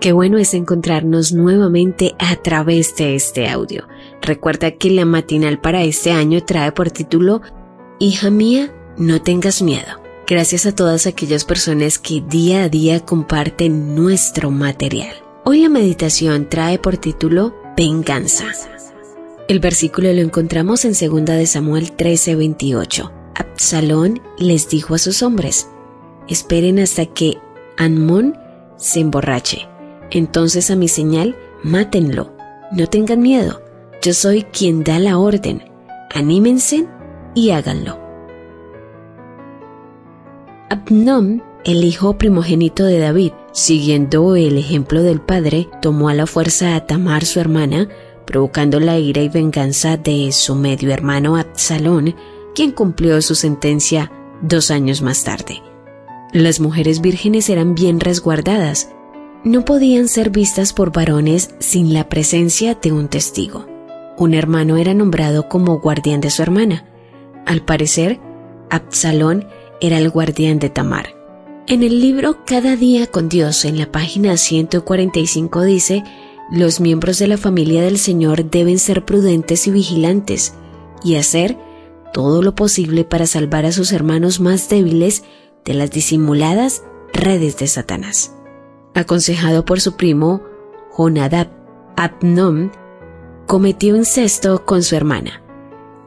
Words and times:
Qué 0.00 0.12
bueno 0.12 0.38
es 0.38 0.54
encontrarnos 0.54 1.32
nuevamente 1.32 2.14
a 2.20 2.36
través 2.36 2.94
de 2.94 3.16
este 3.16 3.48
audio. 3.48 3.88
Recuerda 4.22 4.70
que 4.70 4.90
la 4.90 5.04
matinal 5.04 5.60
para 5.60 5.82
este 5.82 6.12
año 6.12 6.44
trae 6.44 6.70
por 6.70 6.92
título 6.92 7.42
Hija 7.98 8.30
mía, 8.30 8.72
no 8.96 9.20
tengas 9.20 9.60
miedo. 9.60 10.00
Gracias 10.24 10.66
a 10.66 10.74
todas 10.74 11.08
aquellas 11.08 11.44
personas 11.44 11.98
que 11.98 12.20
día 12.20 12.62
a 12.62 12.68
día 12.68 13.00
comparten 13.00 13.96
nuestro 13.96 14.52
material. 14.52 15.16
Hoy 15.44 15.62
la 15.62 15.68
meditación 15.68 16.48
trae 16.48 16.78
por 16.78 16.96
título 16.96 17.56
Venganza. 17.76 18.44
El 19.48 19.58
versículo 19.58 20.12
lo 20.12 20.20
encontramos 20.20 20.84
en 20.84 20.92
2 20.92 21.24
de 21.24 21.46
Samuel 21.46 21.96
13:28. 21.96 23.10
Absalón 23.34 24.20
les 24.38 24.68
dijo 24.68 24.94
a 24.94 24.98
sus 24.98 25.24
hombres, 25.24 25.68
esperen 26.28 26.78
hasta 26.78 27.06
que 27.06 27.38
Anmón 27.76 28.38
se 28.76 29.00
emborrache 29.00 29.66
entonces 30.10 30.70
a 30.70 30.76
mi 30.76 30.88
señal, 30.88 31.36
mátenlo. 31.62 32.32
No 32.72 32.86
tengan 32.86 33.20
miedo. 33.20 33.62
Yo 34.02 34.12
soy 34.12 34.42
quien 34.42 34.84
da 34.84 34.98
la 34.98 35.18
orden. 35.18 35.62
Anímense 36.14 36.86
y 37.34 37.50
háganlo. 37.50 37.98
Abnom, 40.70 41.40
el 41.64 41.84
hijo 41.84 42.18
primogénito 42.18 42.84
de 42.84 42.98
David, 42.98 43.32
siguiendo 43.52 44.36
el 44.36 44.58
ejemplo 44.58 45.02
del 45.02 45.20
padre, 45.20 45.68
tomó 45.80 46.08
a 46.08 46.14
la 46.14 46.26
fuerza 46.26 46.76
a 46.76 46.86
Tamar 46.86 47.24
su 47.24 47.40
hermana, 47.40 47.88
provocando 48.26 48.78
la 48.78 48.98
ira 48.98 49.22
y 49.22 49.28
venganza 49.28 49.96
de 49.96 50.30
su 50.32 50.54
medio 50.54 50.92
hermano 50.92 51.36
Absalón, 51.36 52.14
quien 52.54 52.72
cumplió 52.72 53.20
su 53.22 53.34
sentencia 53.34 54.12
dos 54.42 54.70
años 54.70 55.00
más 55.00 55.24
tarde. 55.24 55.62
Las 56.32 56.60
mujeres 56.60 57.00
vírgenes 57.00 57.48
eran 57.48 57.74
bien 57.74 58.00
resguardadas, 58.00 58.90
no 59.44 59.64
podían 59.64 60.08
ser 60.08 60.30
vistas 60.30 60.72
por 60.72 60.92
varones 60.92 61.54
sin 61.58 61.94
la 61.94 62.08
presencia 62.08 62.74
de 62.74 62.92
un 62.92 63.08
testigo. 63.08 63.66
Un 64.16 64.34
hermano 64.34 64.76
era 64.76 64.94
nombrado 64.94 65.48
como 65.48 65.78
guardián 65.78 66.20
de 66.20 66.30
su 66.30 66.42
hermana. 66.42 66.84
Al 67.46 67.64
parecer, 67.64 68.18
Absalón 68.68 69.46
era 69.80 69.98
el 69.98 70.10
guardián 70.10 70.58
de 70.58 70.70
Tamar. 70.70 71.14
En 71.68 71.82
el 71.82 72.00
libro 72.00 72.44
Cada 72.44 72.76
día 72.76 73.06
con 73.06 73.28
Dios, 73.28 73.64
en 73.64 73.78
la 73.78 73.92
página 73.92 74.36
145 74.36 75.62
dice, 75.62 76.02
los 76.50 76.80
miembros 76.80 77.18
de 77.18 77.28
la 77.28 77.36
familia 77.36 77.82
del 77.82 77.98
Señor 77.98 78.50
deben 78.50 78.78
ser 78.78 79.04
prudentes 79.04 79.66
y 79.66 79.70
vigilantes 79.70 80.54
y 81.04 81.14
hacer 81.16 81.56
todo 82.12 82.42
lo 82.42 82.54
posible 82.54 83.04
para 83.04 83.26
salvar 83.26 83.66
a 83.66 83.72
sus 83.72 83.92
hermanos 83.92 84.40
más 84.40 84.68
débiles 84.68 85.22
de 85.64 85.74
las 85.74 85.90
disimuladas 85.90 86.82
redes 87.12 87.58
de 87.58 87.66
Satanás 87.66 88.32
aconsejado 88.94 89.64
por 89.64 89.80
su 89.80 89.96
primo 89.96 90.42
Jonadab 90.96 91.48
Abnom, 91.96 92.70
cometió 93.46 93.96
incesto 93.96 94.64
con 94.64 94.82
su 94.82 94.94
hermana. 94.96 95.42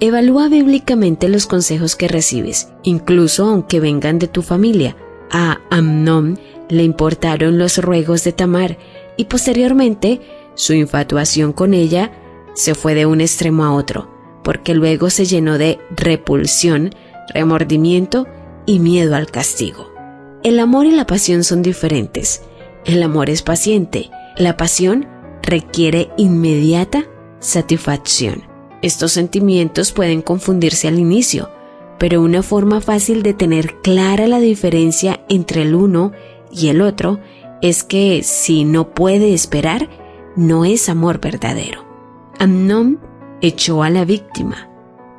Evalúa 0.00 0.48
bíblicamente 0.48 1.28
los 1.28 1.46
consejos 1.46 1.96
que 1.96 2.08
recibes, 2.08 2.68
incluso 2.82 3.46
aunque 3.46 3.80
vengan 3.80 4.18
de 4.18 4.28
tu 4.28 4.42
familia. 4.42 4.96
A 5.30 5.60
Amnom 5.70 6.36
le 6.68 6.84
importaron 6.84 7.58
los 7.58 7.78
ruegos 7.78 8.24
de 8.24 8.32
Tamar 8.32 8.78
y 9.16 9.24
posteriormente 9.24 10.20
su 10.54 10.72
infatuación 10.72 11.52
con 11.52 11.74
ella 11.74 12.12
se 12.54 12.74
fue 12.74 12.94
de 12.94 13.06
un 13.06 13.20
extremo 13.20 13.64
a 13.64 13.72
otro, 13.72 14.08
porque 14.42 14.74
luego 14.74 15.10
se 15.10 15.24
llenó 15.24 15.58
de 15.58 15.78
repulsión, 15.90 16.90
remordimiento 17.34 18.26
y 18.66 18.78
miedo 18.80 19.16
al 19.16 19.30
castigo. 19.30 19.90
El 20.42 20.60
amor 20.60 20.86
y 20.86 20.92
la 20.92 21.06
pasión 21.06 21.44
son 21.44 21.62
diferentes. 21.62 22.42
El 22.88 23.02
amor 23.02 23.28
es 23.28 23.42
paciente. 23.42 24.08
La 24.38 24.56
pasión 24.56 25.06
requiere 25.42 26.08
inmediata 26.16 27.04
satisfacción. 27.38 28.44
Estos 28.80 29.12
sentimientos 29.12 29.92
pueden 29.92 30.22
confundirse 30.22 30.88
al 30.88 30.98
inicio, 30.98 31.50
pero 31.98 32.22
una 32.22 32.42
forma 32.42 32.80
fácil 32.80 33.22
de 33.22 33.34
tener 33.34 33.74
clara 33.82 34.26
la 34.26 34.40
diferencia 34.40 35.20
entre 35.28 35.62
el 35.62 35.74
uno 35.74 36.12
y 36.50 36.68
el 36.68 36.80
otro 36.80 37.20
es 37.60 37.84
que 37.84 38.22
si 38.22 38.64
no 38.64 38.94
puede 38.94 39.34
esperar, 39.34 39.90
no 40.34 40.64
es 40.64 40.88
amor 40.88 41.20
verdadero. 41.20 41.84
Amnon 42.38 42.98
echó 43.42 43.82
a 43.82 43.90
la 43.90 44.06
víctima, 44.06 44.70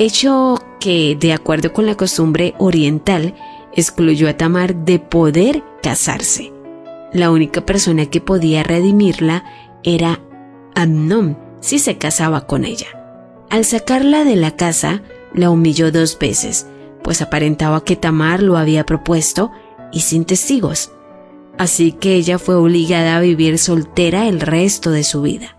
hecho 0.00 0.56
que, 0.80 1.16
de 1.18 1.32
acuerdo 1.32 1.72
con 1.72 1.86
la 1.86 1.94
costumbre 1.94 2.54
oriental, 2.58 3.36
excluyó 3.72 4.28
a 4.28 4.36
Tamar 4.36 4.74
de 4.74 4.98
poder 4.98 5.62
casarse. 5.80 6.52
La 7.12 7.30
única 7.30 7.66
persona 7.66 8.06
que 8.06 8.20
podía 8.20 8.62
redimirla 8.62 9.44
era 9.82 10.20
Amnon 10.74 11.38
si 11.60 11.78
se 11.78 11.98
casaba 11.98 12.46
con 12.46 12.64
ella. 12.64 12.86
Al 13.50 13.64
sacarla 13.64 14.24
de 14.24 14.36
la 14.36 14.56
casa, 14.56 15.02
la 15.34 15.50
humilló 15.50 15.92
dos 15.92 16.18
veces, 16.18 16.66
pues 17.02 17.20
aparentaba 17.20 17.84
que 17.84 17.96
Tamar 17.96 18.42
lo 18.42 18.56
había 18.56 18.84
propuesto 18.86 19.50
y 19.92 20.00
sin 20.00 20.24
testigos. 20.24 20.90
Así 21.58 21.92
que 21.92 22.14
ella 22.14 22.38
fue 22.38 22.54
obligada 22.54 23.16
a 23.16 23.20
vivir 23.20 23.58
soltera 23.58 24.26
el 24.26 24.40
resto 24.40 24.90
de 24.90 25.04
su 25.04 25.22
vida. 25.22 25.58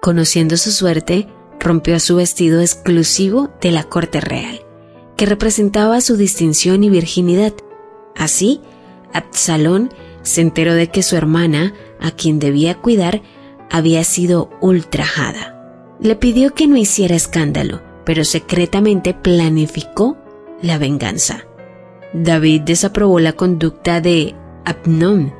Conociendo 0.00 0.56
su 0.56 0.72
suerte, 0.72 1.28
rompió 1.60 2.00
su 2.00 2.16
vestido 2.16 2.60
exclusivo 2.60 3.50
de 3.60 3.70
la 3.70 3.84
corte 3.84 4.20
real, 4.20 4.60
que 5.16 5.26
representaba 5.26 6.00
su 6.00 6.16
distinción 6.16 6.82
y 6.82 6.90
virginidad. 6.90 7.52
Así, 8.16 8.60
Absalón 9.12 9.90
se 10.24 10.40
enteró 10.40 10.74
de 10.74 10.88
que 10.88 11.04
su 11.04 11.14
hermana, 11.14 11.74
a 12.00 12.10
quien 12.10 12.40
debía 12.40 12.74
cuidar, 12.74 13.22
había 13.70 14.02
sido 14.02 14.50
ultrajada. 14.60 15.96
Le 16.00 16.16
pidió 16.16 16.54
que 16.54 16.66
no 16.66 16.76
hiciera 16.76 17.14
escándalo, 17.14 17.80
pero 18.04 18.24
secretamente 18.24 19.14
planificó 19.14 20.16
la 20.60 20.78
venganza. 20.78 21.44
David 22.12 22.62
desaprobó 22.62 23.20
la 23.20 23.34
conducta 23.34 24.00
de 24.00 24.34
Abnón, 24.64 25.32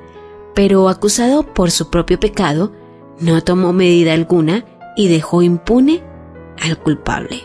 pero 0.54 0.88
acusado 0.88 1.54
por 1.54 1.70
su 1.70 1.90
propio 1.90 2.20
pecado, 2.20 2.72
no 3.20 3.42
tomó 3.42 3.72
medida 3.72 4.12
alguna 4.12 4.64
y 4.96 5.08
dejó 5.08 5.42
impune 5.42 6.02
al 6.62 6.78
culpable. 6.78 7.42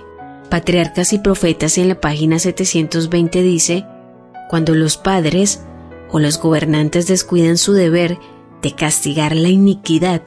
Patriarcas 0.50 1.14
y 1.14 1.20
Profetas 1.20 1.78
en 1.78 1.90
la 1.90 2.02
página 2.02 2.40
720 2.40 3.42
dice, 3.44 3.86
cuando 4.50 4.74
los 4.74 4.98
padres 4.98 5.64
o 6.12 6.20
los 6.20 6.40
gobernantes 6.40 7.08
descuidan 7.08 7.58
su 7.58 7.74
deber 7.74 8.20
de 8.62 8.76
castigar 8.76 9.36
la 9.36 9.50
iniquidad, 9.50 10.24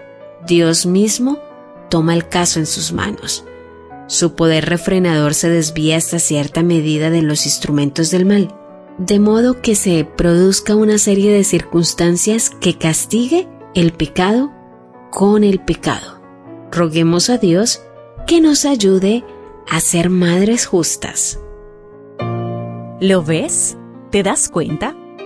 Dios 0.47 0.87
mismo 0.87 1.39
toma 1.91 2.15
el 2.15 2.29
caso 2.29 2.59
en 2.59 2.67
sus 2.67 2.93
manos. 2.93 3.45
Su 4.07 4.35
poder 4.35 4.69
refrenador 4.69 5.35
se 5.35 5.49
desvía 5.49 5.97
hasta 5.97 6.19
cierta 6.19 6.63
medida 6.63 7.11
de 7.11 7.23
los 7.23 7.47
instrumentos 7.47 8.11
del 8.11 8.27
mal, 8.27 8.55
de 8.99 9.19
modo 9.19 9.61
que 9.61 9.75
se 9.75 10.05
produzca 10.05 10.75
una 10.77 10.99
serie 10.99 11.33
de 11.33 11.45
circunstancias 11.45 12.51
que 12.51 12.77
castigue 12.77 13.49
el 13.75 13.93
pecado 13.93 14.53
con 15.11 15.45
el 15.45 15.61
pecado. 15.61 16.21
Roguemos 16.71 17.31
a 17.31 17.39
Dios 17.39 17.83
que 18.27 18.41
nos 18.41 18.65
ayude 18.65 19.25
a 19.71 19.81
ser 19.81 20.11
madres 20.11 20.67
justas. 20.67 21.39
¿Lo 23.01 23.23
ves? 23.23 23.77
¿Te 24.11 24.23
das 24.23 24.49
cuenta? 24.49 24.97